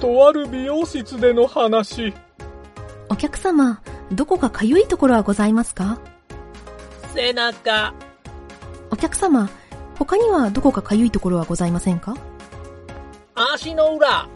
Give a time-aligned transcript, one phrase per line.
[0.00, 2.14] とある美容室での話。
[3.10, 6.00] お客様、どこかかゆいところはございますか？
[7.14, 7.92] 背中。
[8.90, 9.50] お客様、
[9.98, 12.16] 他にはどこかかゆいところはございませんか？
[13.34, 14.26] 足の裏。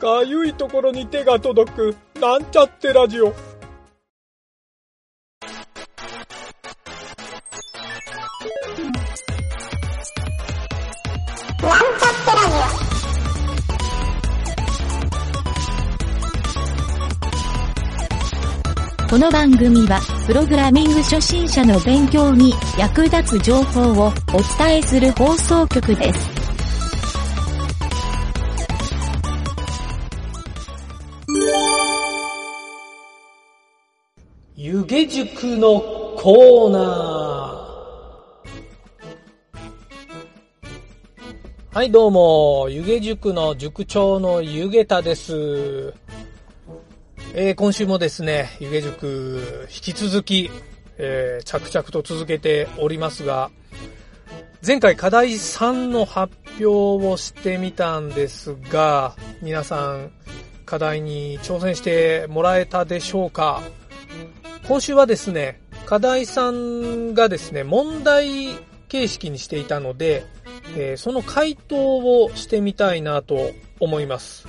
[0.00, 3.34] かゆいところに手が届く、なんちゃってラジオ。
[19.08, 24.12] この番組は、プログラミング初心者の勉強に役立つ情報をお
[24.58, 26.30] 伝えする放送局です。
[34.56, 35.80] 湯気塾の
[36.18, 41.74] コーナー。
[41.74, 45.94] はい、どうも、湯気塾の塾長の湯気田です。
[47.40, 50.50] えー今週もですね、湯気塾、引き続き、
[50.96, 53.52] えー着々と続けておりますが、
[54.66, 60.10] 前回課題3の発表をしてみたんですが、皆さん、
[60.66, 63.62] 課題に挑戦してもらえたでしょうか？
[64.66, 68.48] 今週はですね、課題3がですね、問題
[68.88, 70.26] 形式にしていたので、
[70.76, 74.48] えーその回答をしてみたいなと思います。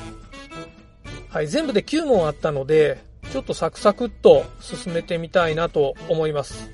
[1.30, 3.00] はい、全部で9問あったので、
[3.32, 6.72] ちょっとサクサクっと進めてみたいなと思います。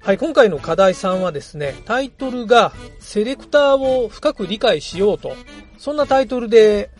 [0.00, 5.34] はい、今回の課題3はですね、タイトルがセレクターを深く理解しようと、
[5.78, 6.90] そんなタイトルで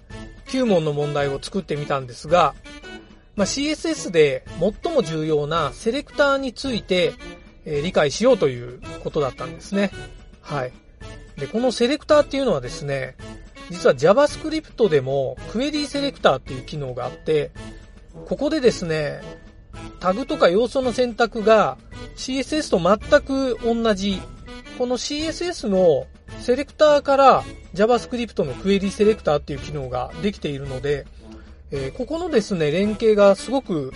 [0.46, 2.54] 9問の問題を作ってみたんですが、
[3.36, 4.44] まあ、CSS で
[4.82, 7.12] 最も重要なセレクターについて、
[7.66, 9.90] えー理解しようということだったんですね。
[10.40, 10.72] はい。
[11.36, 13.16] で、このセレクターっていうのはですね、
[13.70, 17.50] 実は JavaScript でもクエリーセレクターっていう機能があって、
[18.26, 19.20] ここでですね、
[20.00, 21.76] タグとか要素の選択が
[22.16, 24.20] CSS と全く同じ、
[24.78, 26.06] この CSS の
[26.40, 31.06] セレクターから JavaScript のクエリーセレクターっていう機能ができているので、
[31.72, 33.92] えーここのですね、連携がすごく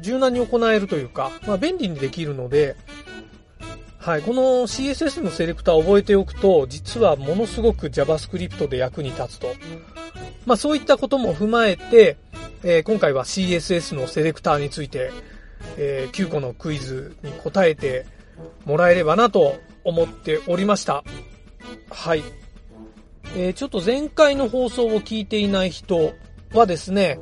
[0.00, 2.76] 柔軟に行えるというか、まあ、便利にできるので、
[4.08, 9.48] はい、この CSS のセレクターを覚えておくと、実はものすごく JavaScript で役に立つと。
[10.46, 12.16] まあ、そういったことも踏まえて、
[12.64, 15.10] えー今回は CSS のセレクターについて、
[15.76, 18.06] えー9個のクイズに答えて
[18.64, 21.04] もらえればなと思っておりました。
[21.90, 22.22] はい。
[23.36, 26.14] えーちょっと前回の放送を聞いていない人
[26.54, 27.20] はですね、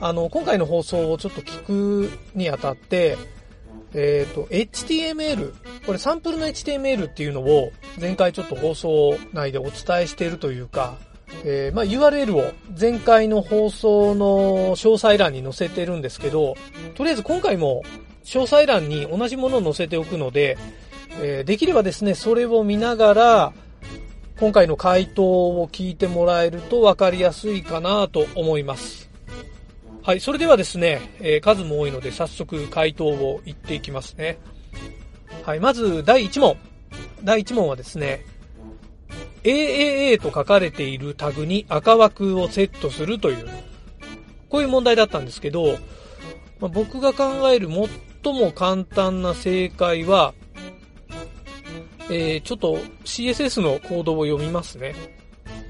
[0.00, 3.18] あの、今回の放送をちょっと聞くにあたって、
[3.94, 5.52] えっ、と、HTML、
[5.84, 10.96] これサンプルの HTML っていうのを前回ちょっと放送内でお伝えしているというか、
[11.44, 16.56] えーまあ URL を前回の放送の詳細欄に載せてるんですけど、
[16.94, 17.82] とりあえず今回も
[18.24, 20.56] 詳細欄に同じものを載せておくので、
[21.20, 23.52] えーできればですね、それを見ながら、
[24.38, 29.09] 今回の回答を聞いてもらえると分かりやすいかなと思います。
[30.10, 34.38] はい、それではですね、えー数も多いので早速回答を言っていきますね。
[35.44, 36.56] はい、まず第1問。
[37.22, 38.24] 第1問はですね、
[39.44, 43.48] AAA と書かれているタグに赤枠をセットするという、
[44.48, 45.78] こういう問題だったんですけど、
[46.58, 47.68] まあ僕が考える
[48.22, 50.34] 最も簡単な正解は、
[52.10, 54.96] えーちょっと CSS のコードを読みますね。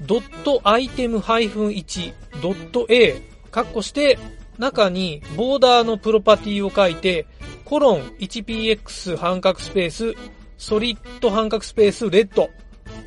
[0.07, 4.17] ドットアイテム -1 ドット A カッコして
[4.57, 7.25] 中にボーダーのプロパティを書いて
[7.65, 10.13] コロン 1px 半角スペース
[10.57, 12.49] ソリッド半角スペースレッド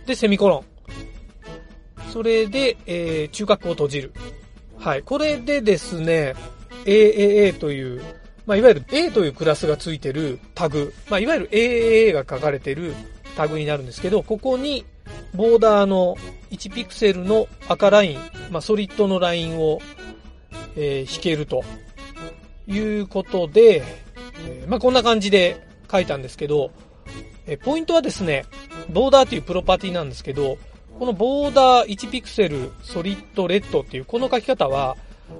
[0.07, 0.65] でセミコロン。
[2.13, 4.13] それで、えー中括弧を閉じる。
[4.79, 5.03] はい。
[5.03, 6.35] これでですね、
[6.85, 8.03] AAA という、
[8.47, 12.95] まあ、いわゆる A というクラスがついてるタグ、まあ、いわゆる AAA が書かれてる
[13.37, 14.85] タグになるんですけど、ここに
[15.35, 16.17] ボーダーの
[16.51, 18.19] 1ピクセルの赤ライン、
[18.51, 19.81] まあ、ソリッドのラインを、
[20.77, 21.65] えー引けると
[22.67, 23.83] いうことで、
[24.47, 26.71] えーまあ、こんな感じで書いたんですけど、
[27.47, 28.45] えーポイントはですね、
[28.91, 30.59] ボーダーっていうプロパティなんですけど、
[30.99, 34.97] このボーダー1ピクセルソリッドレッドっていうこの書き方は、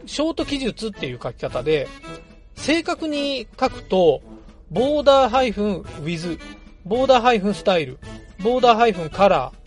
[0.07, 1.89] ショート記述っていう書き方で、
[2.57, 4.23] 正確に書くと、
[4.71, 6.39] ボーダー -with、
[6.85, 7.99] ボーダースタイル、
[8.43, 9.65] ボーダーカラー。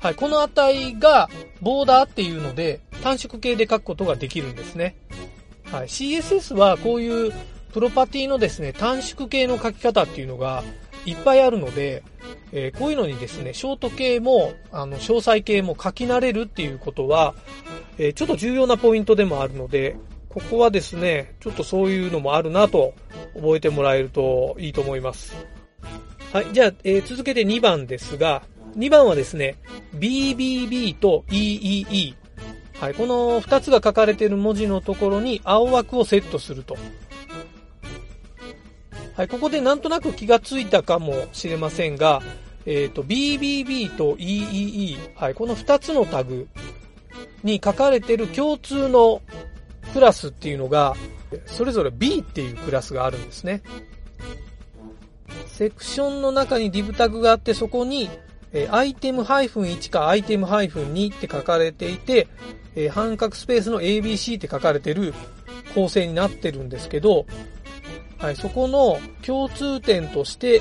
[0.00, 1.28] はい、この値が
[1.60, 4.96] ボーダーっていうので短縮形で書くことができるんですね。
[5.70, 7.32] はい、CSS はこういう
[7.72, 10.64] プロパティのですね、短縮形の書き方っていうのが
[11.04, 12.02] いっぱいあるので、
[12.52, 17.34] えー、こういうのにですね、ショート系も、あの、詳細系も書き慣れるっていうことは、
[17.98, 19.96] えー、ちょっと重要なポイントでもあるので、
[20.28, 22.94] ここはですね、ちょっとそういうのもあるなと
[23.34, 25.34] 覚えてもらえるといいと思います。
[26.32, 28.42] はい、じゃあ、えー、続けて2番ですが、
[28.76, 29.56] 2番はですね、
[29.94, 32.17] BBB と EEE。
[32.80, 36.76] はい、この2つが書かれている文字のところに青枠をセットすると。
[39.16, 42.22] はい、ここでなんとなく気がついたかもしれませんが、
[42.66, 44.96] えっ、ー、と、BBB と EEE。
[45.16, 46.46] はい、この2つのタグ
[47.42, 49.22] に書かれている共通の
[49.92, 50.94] クラスっていうのが、
[51.46, 53.62] それぞれ B っていうクラスがあるんですね。
[55.46, 58.08] セクションの中に div タグがあって、そこに、
[58.52, 62.28] えアイテム -1 かアイテム -2 って書かれていて、
[62.74, 65.14] え半角スペースの ABC って書かれてる
[65.74, 67.26] 構成になってるんですけど、
[68.18, 70.60] はい、そこの共通点として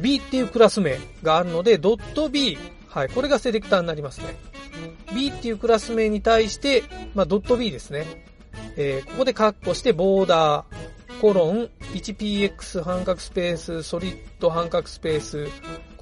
[0.00, 2.58] B っていうクラス名があるので、ドット .b、
[2.88, 4.36] はい、これがセレクターになりますね。
[5.14, 6.82] B っていうクラス名に対して、
[7.14, 8.24] まあ、ドット .b ですね。
[8.76, 15.48] えー、ここでカッコしてボーダー、コロン、1px 半角スペース、ソリッド半角スペース。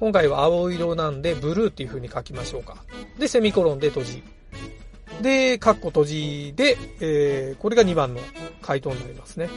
[0.03, 2.75] 今回は青色なんで、ブルーっていう風に書きましょうか。
[3.17, 4.23] で、セミコロンで閉じ。
[5.21, 8.19] で、カッコ閉じで、えー、これが2番の
[8.61, 9.47] 回答になりますね。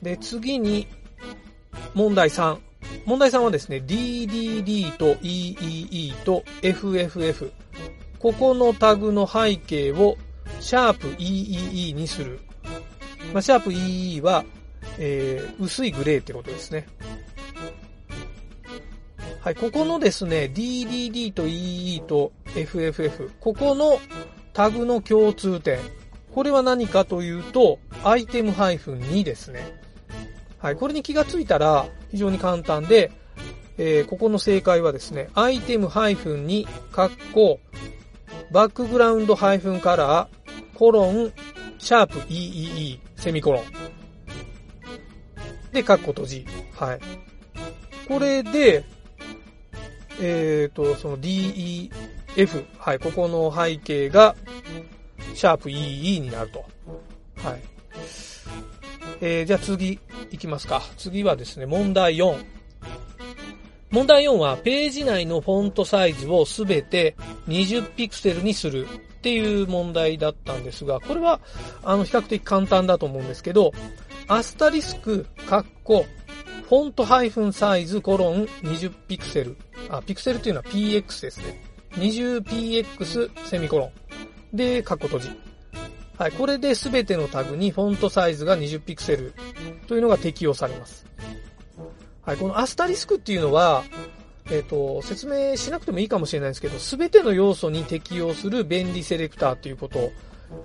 [0.00, 0.86] で、次に、
[1.92, 2.56] 問題3。
[3.04, 7.52] 問題3はですね、DDD と EEE と FFF。
[8.18, 10.16] ここのタグの背景を
[10.60, 12.40] シャープ EEE にする。
[13.34, 14.42] まあ、シャープ EE は
[14.98, 16.86] えー、薄いグレーってことですね。
[19.42, 23.98] はい、ここのですね、DDD と EE と FFF、ここの
[24.52, 25.78] タグの共通点。
[26.34, 29.80] これは何かというと、アイテム -2 ですね。
[30.58, 33.12] はい、これに気がついたら非常に簡単で、
[33.78, 37.60] えー、ここの正解はですね、アイテム -2、カッコ、
[38.50, 40.28] バックグラウンドカラー、
[40.76, 41.32] コロン、
[41.78, 43.64] シャープ EEE、セミコロン。
[45.72, 46.46] で、カッコ閉じ。
[46.74, 47.00] はい。
[48.06, 48.84] これで、
[50.20, 51.90] えっ、ー、と、その DEF、
[52.78, 54.36] はい、ここの背景が、
[55.34, 56.64] シャープ EE になると。
[57.36, 57.60] はい。
[59.20, 59.98] えー、じゃあ次、
[60.30, 60.82] いきますか。
[60.96, 62.36] 次はですね、問題4。
[63.90, 67.16] 問題4は、ページ内のフォントサイズをすべて
[67.48, 71.40] 20ピクセルにするっていう問題だったんですが、これは、
[71.82, 73.72] あの、比較的簡単だと思うんですけど、
[74.28, 76.06] アスタリスク、カッコ、
[76.70, 79.56] フォントハイフンサイズコロン20ピクセル。
[79.88, 81.60] あ、ピクセルっていうのは PX ですね。
[81.94, 84.56] 20px セミコロン。
[84.56, 85.30] で、カッコ閉じ。
[86.16, 86.30] はい。
[86.30, 89.34] これで全てのタグにフォントサイズが20ピクセル
[89.88, 91.04] というのが適用されます。
[92.22, 92.36] はい。
[92.36, 93.82] このアスタリスクっていうのは、
[94.48, 100.12] えっ、ー、と、説明しなくてもいいかもしれないんですけど、全ての要素に適用する便利セレクターということ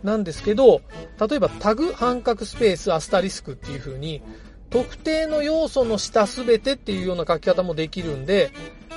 [0.03, 0.81] なんですけど、
[1.27, 4.21] 例えばタグ半角スペースアスタリスクっていう風に、
[4.69, 8.51] 特定の要素の下すべてっていうような書き方もできるんで、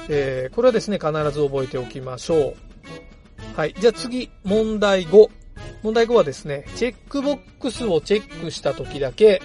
[0.09, 2.55] えー、これはですね、必ず覚えておきましょ
[3.55, 3.57] う。
[3.57, 3.75] はい。
[3.79, 5.29] じゃあ次、問題5。
[5.83, 9.43] 問題5はですね、チェックボックスをチェックした時だけ、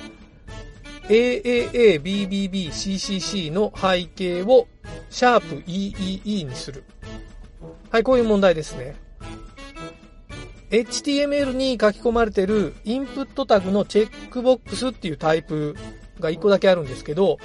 [1.09, 4.67] AAA、BBB、CCC の背景を
[5.09, 6.83] シャープ EEE にする。
[7.91, 8.95] はい、こういう問題ですね。
[10.71, 15.75] HTML に書き込まれてるインプットタグのチェックボックスっていうタイプ
[16.23, 17.37] が1個だけあるんですけど、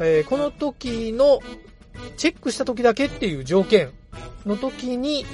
[0.00, 1.40] えー、この時の
[2.16, 3.90] チェックした時だけっていう条件
[4.46, 5.26] の時に、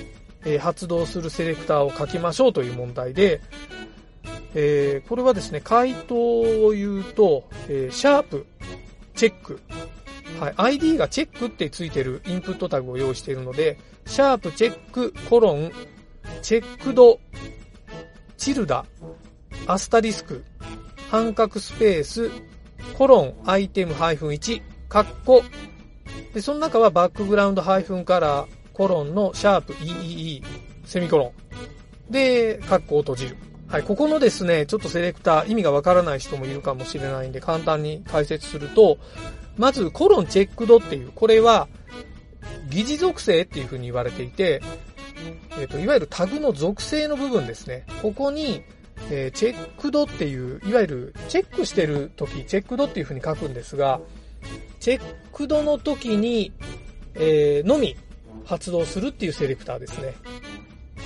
[0.45, 3.41] えー、発動するセレクターを書きましょうという問題で、
[4.55, 8.47] えー、これはですね、回答を言うと、えシャープ、
[9.15, 9.61] チェック、
[10.41, 15.73] はい、ID がチェックってついてるインプットタグを用意しているので、シャープチェックコロン
[16.43, 17.21] チェックド、
[18.37, 18.85] チルダ、
[19.67, 20.45] アスタリスク、
[21.11, 22.31] 半角スペース、
[22.97, 25.43] コロン、アイテム -1、カッコ。
[26.35, 30.43] で、その中はバックグラウンドハイフンカラー、コロンのシャープ EEE、
[30.85, 31.33] セミコロ
[32.09, 32.13] ン。
[32.13, 33.37] で、カッコを閉じる。
[33.69, 38.99] はい、ここのですね、ちょっとセレクター、意味がわからない人もいるかもしれないんで、簡単に解説すると、
[39.57, 41.69] まず、コロンチェックドっていう、これは、
[42.69, 44.63] 疑似属性っていう風に言われていて、
[45.59, 47.87] えっ、ー、と、いわゆるタグの属性の部分ですね。
[48.03, 48.63] ここに、
[49.11, 54.01] えー、チェックドっていう、いわゆるチェックしてる時、チェックドっていう風に書くんですが、
[54.81, 56.53] チェックドの時に、
[57.15, 57.97] えー、のみ
[58.45, 60.15] 発動するっていうセレクターですね。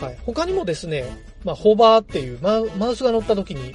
[0.00, 0.18] はい。
[0.24, 1.04] 他にもですね、
[1.44, 3.72] まあ、ホバーっていうマウスが乗った時に、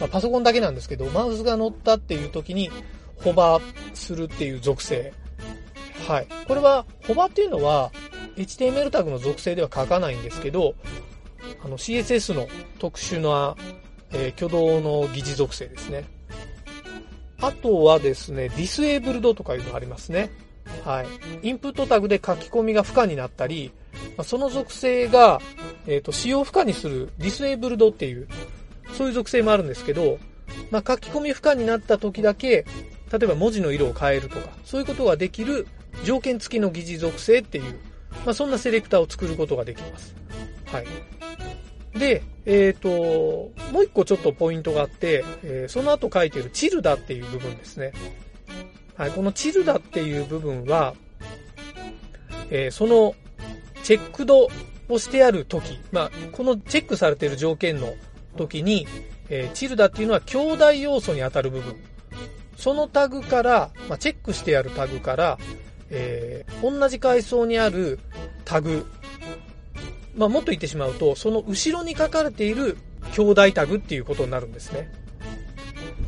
[0.00, 2.70] まあ、パソコンだけなんですけど、マウスが乗ったっていう時に、
[3.16, 3.62] ホバー
[3.94, 5.12] するっていう属性。
[6.06, 6.26] はい。
[6.48, 7.92] これは、 hover っていうのは、
[8.36, 10.74] HTML タグの属性では書かないんですけど、
[11.64, 13.56] あの CSS の特殊な、
[14.12, 16.04] えー、挙動の疑似属性ですね。
[17.40, 20.30] あとはですね、 disabled とかいうのがありますね。
[20.84, 21.48] はい。
[21.48, 23.72] インプットタグで書き込みが不可になったり、
[24.22, 25.40] その属性が、
[25.86, 28.28] えっ、ー、と、使用不可にする disabled っていう、
[28.92, 30.18] そういう属性もあるんですけど、
[30.70, 32.64] まあ、書き込み不可になった時だけ、
[33.10, 35.66] 例えば文字の色を変えるとか、そういうことができる
[36.04, 37.78] 条件付きの疑似属性っていう、
[38.24, 40.14] まあ、そんなセレクターを作ることができます。
[40.72, 41.98] はい。
[41.98, 42.88] で、えっ、ー、と、
[43.72, 47.92] もう一個ちょっとポイントがあって、えー、その後書いてるチルダっていう部分ですね。
[48.96, 50.94] はい、このチルダっていう部分は、
[52.50, 53.14] えー、その
[53.82, 54.48] チェックド
[54.88, 57.94] をしてある時、まあ、このチェックされている条件の
[58.36, 58.86] 時に、
[59.28, 61.76] え、チルダっていうのは兄弟要素に当たる部分。
[62.56, 65.38] そのタグから、まあ、チェックしてあるタグから、
[65.90, 67.98] え、同じ階層にある
[68.44, 68.86] タグ、
[70.16, 72.76] まあ、もっと言ってしまうと、その後ろに書かれている
[73.12, 74.90] 兄弟タグっていうことになるんですね。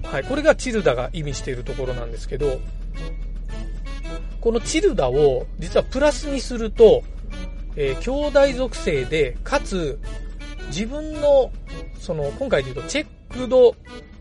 [0.03, 2.61] はい、これがチルダが意味しているところなんですけど、
[4.41, 7.03] このチルダを実はプラスにすると、
[7.77, 9.99] えー、兄弟属性で、かつ、
[10.69, 11.51] 自分の、
[11.99, 13.75] その、今回で言うと、チェックド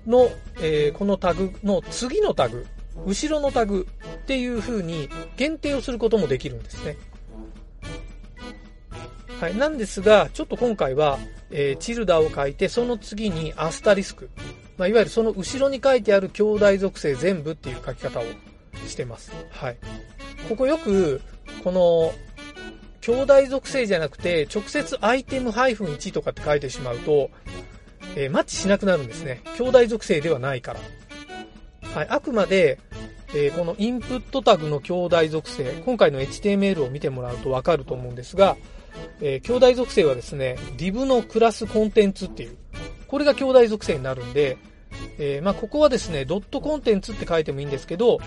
[0.08, 0.30] の、
[0.62, 2.66] えー、このタグの次のタグ、
[3.06, 6.98] 後ろのタグっていう風に限定をすることもできるんですね。
[9.40, 9.58] はい。
[9.58, 11.20] なんですが、ちょっと今回は、
[11.52, 14.30] えー、チルダを書いて、その次にアスタリスク。
[14.78, 18.24] まあ、いわゆるその後ろに書いてある兄弟属性全部っていう書き方を
[18.88, 19.32] してます。
[19.52, 19.78] はい。
[20.50, 21.22] ここよく、
[21.63, 22.13] この、
[23.02, 27.30] 兄弟属性じゃなくて、直接アイテム -1 とかって書いてしまうと、
[28.16, 29.42] えー、マッチしなくなるんですね。
[29.58, 30.80] 兄弟属性ではないから。
[31.90, 32.08] はい。
[32.10, 32.80] あくまで、
[33.36, 38.56] えー、このインプットタグの兄弟属性、今回の HTML を見てもらうとわかると思うんですが、
[39.22, 42.58] えー、兄弟属性はですね、div のクラスコンテンツっていう、
[43.08, 44.58] これが兄弟属性になるんで、
[45.18, 48.20] えー、まあ、ここはですね、ドットコンテンツって書いてもいいんですけど、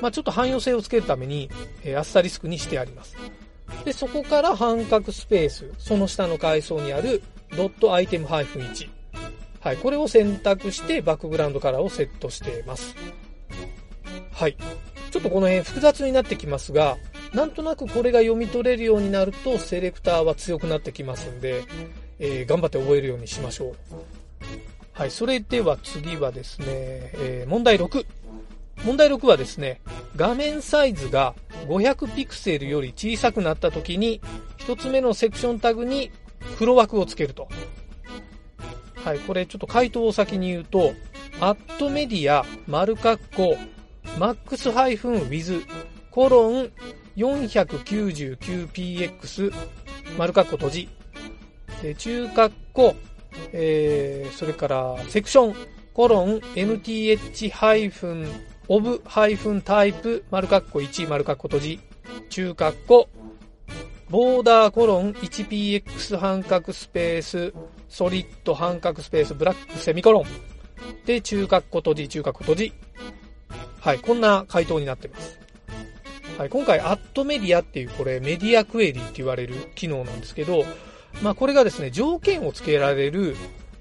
[0.00, 1.50] まあ、ちょっと汎用性をつけるために、
[1.84, 3.16] えー、アスタリスクにしてあります。
[3.84, 7.22] で、そこから半角スペース、その下の階層にある
[7.56, 8.88] ドットアイテム -1。
[9.60, 12.94] はい、これを選択してバックグラウンドカラーをセットしています。
[14.32, 14.56] はい。
[15.10, 16.96] ちょっとこの辺複雑になってきますが、
[17.32, 21.64] なんとなくこれが読み取れるようになると、セレクターは強くなってきますんで、
[22.18, 23.74] えー、頑張って覚えるようにしましょう。
[24.92, 28.06] はい、それでは次はですね、えー、問題6。
[28.84, 29.80] 問題6はですね、
[30.16, 31.34] 画面サイズが
[31.66, 34.20] 500ピクセルより小さくなった時に、
[34.58, 36.10] 1つ目のセクションタグに
[36.58, 37.48] 黒枠をつけると。
[38.94, 40.94] はい、これちょっと回答を先に言うと、
[41.40, 43.56] アットメディア、丸括弧、
[44.18, 45.66] マックス -with、
[46.10, 46.72] コロン
[47.16, 49.52] 499px、
[50.18, 50.88] 丸括弧閉じ。
[51.82, 52.94] で中括弧、
[53.52, 55.54] えー、それから、セクション、
[55.92, 58.28] コロン、nth ハイフン、
[58.68, 61.80] オブハイフンタイプ、丸括弧1、丸括弧閉じ。
[62.28, 63.08] 中括弧、
[64.08, 67.52] ボーダーコロン 1px 半角スペース、
[67.88, 70.24] ソリッド半角スペース、ブラックセミコロン。
[71.06, 72.72] で、中括弧閉じ、中括弧閉じ。
[73.80, 75.45] はい、こんな回答になってます。
[76.38, 80.66] はい、今回、アットメディアっていうこれメディアクエリーって言われる機能なんですけど、
[81.22, 83.36] まあこれがですね、条件を付けられる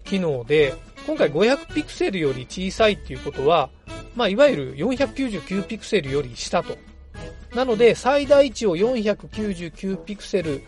[0.05, 0.74] 機能で、
[1.05, 3.69] 今回500ピクセルより小さいっていうことは、
[4.15, 6.77] まあいわゆる499ピクセルより下と。
[7.53, 10.62] なので、最大値を499ピクセル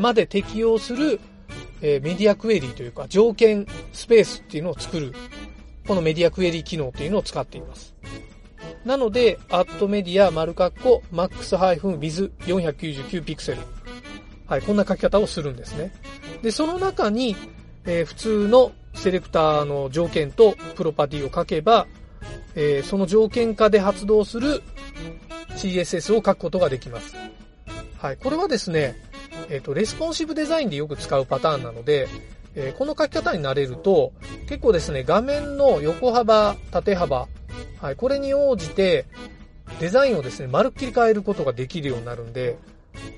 [0.00, 1.20] まで適用する、
[1.82, 5.14] えー、メディアクエリーというか条件スペースっていうのを作る、
[5.86, 7.94] このメディアクエリー機能っていうのを使っています。
[8.84, 13.58] なので、 at media 丸括弧 max ハイフン width 499 ピクセル。
[14.46, 15.92] はい、こんな書き方をするんですね。
[16.42, 17.34] で、その中に、
[17.86, 21.86] えー、普通のセレクターの条件とプロパティを書けば、
[22.54, 24.62] えー、その条件下で発動する
[25.56, 27.16] CSS を書くことができます。
[27.98, 28.96] はい、これはですね、
[29.48, 32.06] えっ、ー、と、レスポンシブデザインでよく使うパターンなので、
[32.54, 34.12] えー、この書き方になれると、
[34.48, 37.28] 結構ですね、画面の横幅、縦幅、
[37.80, 39.06] はい、これに応じて、
[39.80, 42.56] デザインをですね、まるっきり変えることができるようになるんで、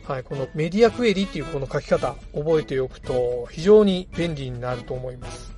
[0.06, 5.52] はい、このメディアクエリっていうこの書き方、覚えておくと非常に便利になると思います。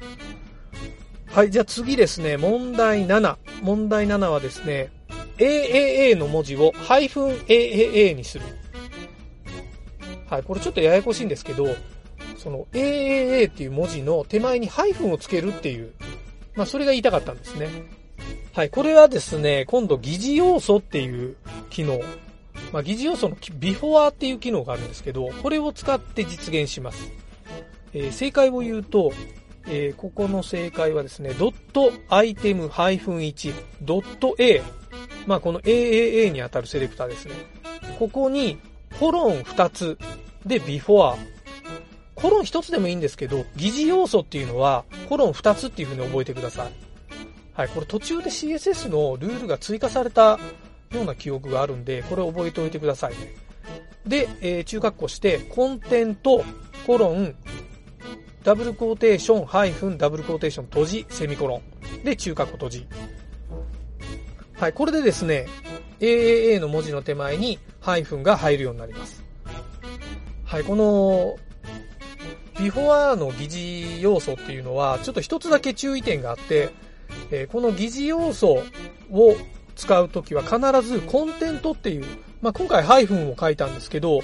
[1.27, 3.37] はい、じゃあ次ですね、問題7。
[3.63, 4.91] 問題7はですね、
[5.37, 8.45] AAA の文字を AAA にする。
[10.29, 11.69] はい、これちょっとややこしいんですけど、
[12.37, 15.93] その AAA っていう文字の手前にハイフンをつけるっていう、
[16.55, 17.69] まあそれが言いたかったんですね。
[18.59, 21.37] はい、これはですね、今度疑似要素っていう
[21.71, 22.01] 機能。
[22.73, 27.13] まあ、疑似要素のビフォアっていう機能があるんですけど、これを使って実現します。
[27.95, 29.13] えー、正解を言うと、
[29.69, 34.61] えー、ここの正解はですね、ドットアイテム -1、ドット A。
[35.29, 37.35] まあ、この AAA にあたるセレクターですね。
[37.97, 38.59] ここに、
[38.99, 39.97] コロン2つ
[40.45, 41.17] で before。
[42.17, 46.88] コロン1つでもいいんですけど、疑似要素っていうのは、コロン2つっていう風に覚えてください。
[47.59, 50.39] はい、これ途中で CSS のルールが追加された
[50.93, 53.35] ような記憶があるんで、これ覚えておいてくださいね。
[54.07, 56.45] で、えー、中括弧して、 content、
[56.87, 57.35] コロン、
[58.45, 61.61] ダブルコーテーション、ハイフン、ダブルコーテーション、閉じ、セミコロ
[62.01, 62.05] ン。
[62.05, 62.87] で、中括弧閉じ。
[64.53, 65.49] はい、これでですね、
[65.99, 69.25] AAA の文字の手前にハイフンが入るようになります。
[70.45, 71.37] はい、この、
[72.61, 76.71] before の疑似要素っていうのは、ちょっと一つだけ注意点があって、
[77.31, 78.63] えー、この疑似要素
[79.11, 79.37] を
[79.77, 82.05] 使うときは必ず content っていう、
[82.43, 84.21] まあ、今回ハイフンを書いたんですけど、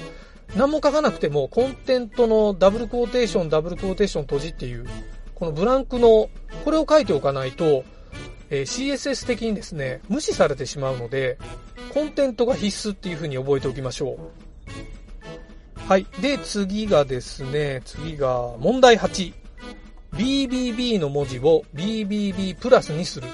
[0.56, 4.87] 何も書かなくても content のダブルコーテーション、ダブルコーテーション閉じっていう、
[5.34, 6.28] このブランクの、
[6.64, 7.84] これを書いておかないと、
[8.50, 11.38] えー、CSS 的にですね、無視されてしまうので、
[11.92, 14.18] コンテントが必須っていう風に覚えておきましょ
[15.78, 15.80] う。
[15.88, 16.06] はい。
[16.20, 19.43] で、次がですね、次が問題8。
[20.16, 23.28] BBB の文字を BBB プラスにする。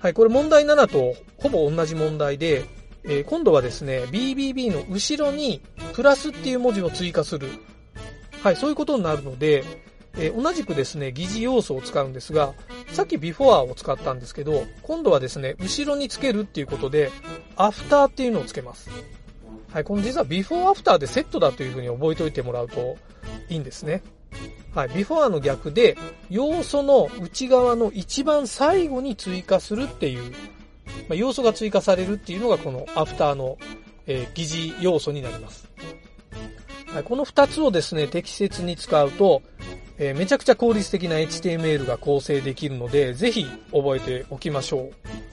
[0.00, 2.64] はい、これ問題7とほぼ同じ問題で、
[3.04, 5.60] えー、今度はですね、BBB の後ろに
[5.92, 7.48] プラスっていう文字を追加する。
[8.42, 9.64] はい、そういうことになるので、
[10.16, 12.54] えー、同じくですね、疑似要素を使うんですが、
[12.92, 17.10] さっき before を使ったんですけど、今度はですね、後ろにつけるっていうことで、
[17.56, 18.88] after っていうのをつけます。
[19.72, 22.96] はい、この実は before after でセットだというふうに覚えておいてもらうと
[23.48, 24.02] いいんですね。
[24.74, 25.96] はい、ビフォーの逆で、
[26.30, 30.36] 要素の内側の一番最後に追加するっていう、ま
[31.10, 33.58] あ、要素が追加されるっていうのがこのアフターの、
[34.06, 35.68] えー、疑似要素になります。
[36.92, 39.42] はい、この二つをですね、適切に使うと、
[39.98, 45.27] えー、めちゃくちゃ効率的な HTML が構成できるので、ぜひ覚えておきましょう。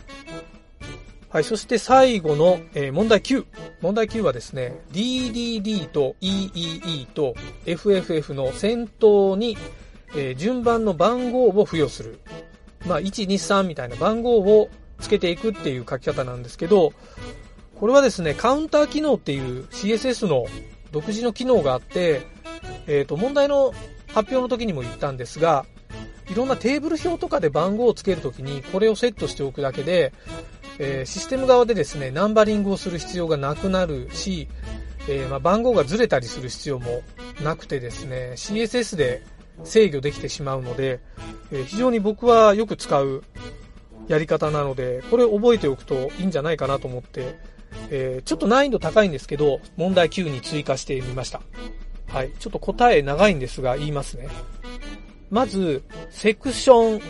[1.36, 3.46] はい、そして最後の、えー、問題9。
[3.82, 9.58] 問題9はですね、DDD と EEE と FFF の先頭に、
[10.16, 12.22] えー、順番の番号を付与する。
[12.86, 14.70] まあ、1、2、3みたいな番号を
[15.02, 16.94] つけていくっていう書き方なんですけど、
[17.82, 20.46] これはですね、カウンター機能っていう CSS の
[20.94, 22.22] 独自の機能があって、
[22.88, 23.74] えっ、ー、と、問題の
[24.08, 25.66] 発表の時にも言ったんですが、
[26.30, 30.14] いろんなテーブル表とかで番号をつけるときにこれをセットしておくだけで、
[30.80, 34.48] えー、システム側でですね、ナンバリングをする必要がなくなるし、
[35.08, 37.02] えー、まあ、番号がずれたりする必要も
[37.44, 39.24] なくてですね、CSS で
[39.64, 41.00] 制御できてしまうので、
[41.52, 43.24] えー、非常に僕はよく使う
[44.08, 47.36] やり方なので、これを覚えておくといいんじゃないかなと思って、
[47.92, 51.42] えちょっと難易度高いんですけど、問題9に追加してみました。
[52.08, 52.32] はい。
[52.40, 54.30] ちょっと答え長いんですが言いますね。
[55.36, 57.02] まず、セクション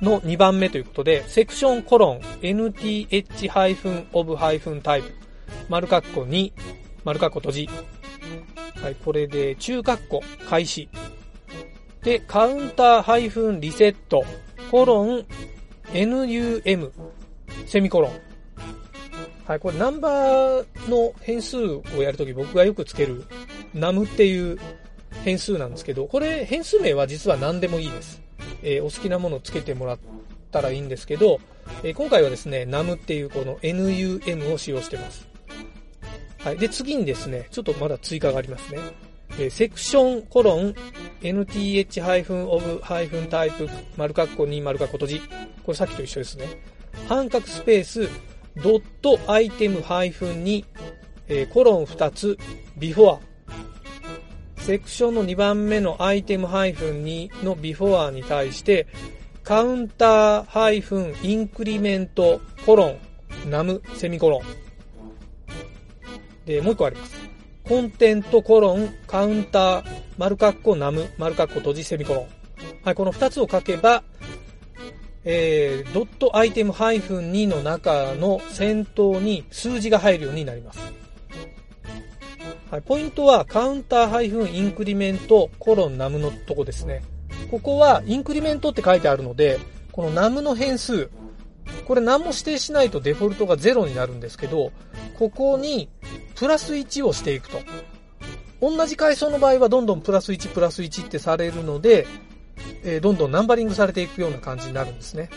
[0.00, 3.82] の2番目ということで、セクションコロン nth-of-type
[5.68, 6.52] 丸括弧2
[7.04, 7.68] 丸括弧閉じ。
[8.82, 10.88] はい、これで中括弧開始。
[12.02, 14.24] で、カウンターハイフンリセット
[14.70, 15.26] コロン
[15.92, 16.90] num
[17.66, 18.12] セミコロン。
[19.46, 23.26] はい、これナンバーの変数をやるとき僕がよくつける
[23.74, 24.58] num っていう
[25.24, 28.22] 変数なんですけど、これ変数名は実は何でもいいです。
[28.62, 29.98] えー、お好きなものをつけてもらっ
[30.50, 31.40] たらいいんですけど、
[31.82, 35.28] えー、今回はですね、num っていうこの num を使用してます。
[36.38, 36.58] はい。
[36.58, 38.80] で、次にですね、ちょっとまだ追加がありますね。
[39.38, 40.74] えー、セクションコロン
[41.22, 45.20] nth-of-type 丸括弧2丸括弧閉じ。
[45.64, 46.46] これさっきと一緒ですね。
[47.08, 48.08] 半角スペース
[48.62, 50.64] ドットアイテム -2、
[51.28, 52.38] えー、コロン2つ
[52.76, 53.20] ビフォア
[54.64, 58.86] セクションの2番目のアイテム -2 のビフォアに対して、
[59.42, 62.96] カウンターハイフンインクリメントコロ
[63.46, 64.42] ンナムセミコロン。
[66.46, 67.14] で、もう一個あります。
[67.62, 69.84] コンテントコロンカウンター
[70.16, 72.26] 丸括弧ナム丸括弧閉じセミコロン。
[72.82, 74.02] はい、この二つを書けば、
[75.24, 80.78] えー、ドットアイテムハイフン2の中の先頭に数字が入るようになります。
[82.70, 87.02] はい、ポイントはカウンターハイフンインクリメントコロンナムのとこですね。
[87.50, 89.60] ここはインクリメントって書いてあるので、
[89.92, 91.10] このナムの変数、
[91.86, 94.72] これ何も指定しないとデフォルトが0になるんですけど、
[95.18, 95.88] ここに
[96.34, 97.58] プラス1をしていくと。
[98.60, 102.06] 同じ階層の場合はどんどんプラス1プラス1ってされるので、
[102.82, 105.28] えー、どんどんナンバリングされていくような感じになるんですね。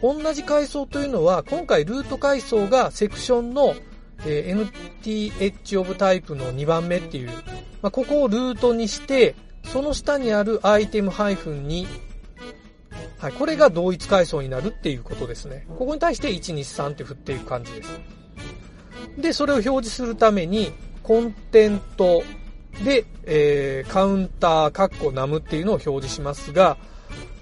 [0.00, 3.74] 同じ階層というのは、今回ルート階層がセクションの、
[4.26, 7.30] えー NTH オブタイプの2番目っていう、
[7.80, 11.86] まあ、ここをルートにして、その下にあるアイテム -2、
[13.18, 15.64] はい、これが同一階層になるっていうことですね。
[15.78, 18.00] ここに対して1、2、3って振っていく感じです。
[19.18, 22.22] で、それを表示するために、コンテント
[22.84, 26.76] で、えーカウンター、カッコ、ナムっていうのを表示しますが、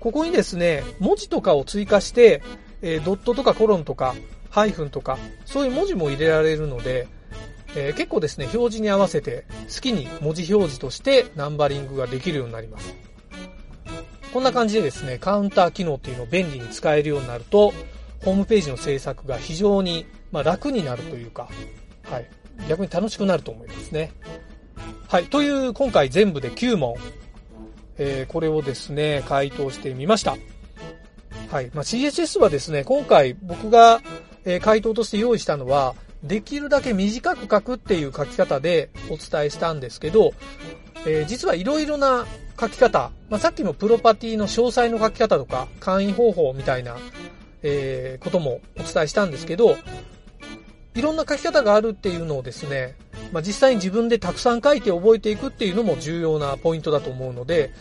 [0.01, 2.43] ここにですね、文字とかを追加して、
[2.83, 4.15] えードットとかコロンとか、
[4.51, 7.09] ハイフンとか、そういう文字も入れられるので、
[7.75, 12.95] えー結構ですね、表示に合わせて好きに文字表示としてナンバリングができるようになります。
[14.33, 17.73] こんな感じでですね、カウンター機能っていうのを便利に使えるようになると、
[18.25, 21.49] ホームページの制作が非常に、まあ、楽になるというか、
[22.05, 22.27] はい、
[22.69, 24.13] 逆に楽しくなると思いますね。
[25.09, 26.95] はい、という今回全部で9問、
[27.99, 30.37] えーこれをですね、回答してみました。
[31.51, 31.71] はい。
[31.75, 34.01] まあ、CSS はですね、今回僕が、
[34.45, 40.33] えー回答として用意したのは、できるだけ短く書くっていう書き方でお伝えしたんですけど、
[41.07, 42.27] えー実はいろいろな
[42.61, 46.97] 書き方、まあ、さっきのプロパティの詳細の書き方とか、簡易方法みたいな、
[47.63, 49.77] えーこともお伝えしたんですけど、
[50.95, 52.97] いろんな書き方があるっていうのをですね、
[53.33, 57.73] まあ、実際に自分でたくさん書いて覚えていくっていうのも重要なポイントだと思うので、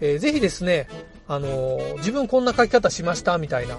[0.00, 0.88] えーぜひですね、
[1.28, 3.78] あのー自分こんな書き方しましたみたいな、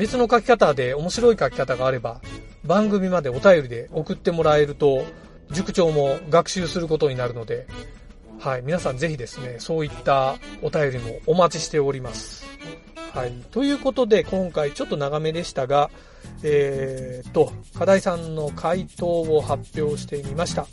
[0.00, 2.22] 別の書き方で面白い書き方があれば、
[2.64, 5.04] 番組までお便りで送ってもらえると、
[5.50, 7.66] 塾長も学習することになるので、
[8.38, 12.46] はい、皆さんぜひですね、そういったお便りもお待ちしております。
[13.12, 13.32] はい。
[13.50, 15.90] ということで、今回ちょっと長めでしたが、
[16.42, 20.66] えーっと、課題さんの回答を発表してみました。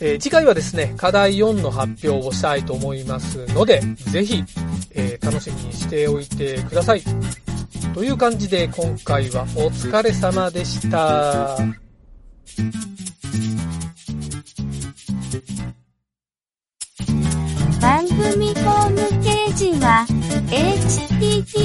[0.00, 3.80] えー次回はですね、課題4の発表をしたいと思いますので、
[4.10, 4.42] ぜひ、
[4.92, 7.02] えー楽しみにしておいてください。
[7.94, 11.56] という感じで、今回はお疲れ様でした。
[17.80, 20.06] 番組ホームページは
[20.48, 21.64] https